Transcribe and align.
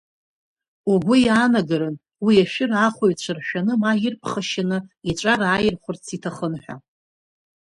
Угәы 0.91 1.15
иаанагарын 1.25 1.95
уи 2.25 2.35
ашәыр 2.43 2.71
аахәаҩцәа 2.73 3.33
ршәаны 3.37 3.73
ма 3.81 3.91
ирԥхашьаны 4.05 4.77
иҵәа 5.09 5.33
рааирхәарц 5.39 6.05
иҭахын 6.15 6.53
ҳәа. 6.63 6.75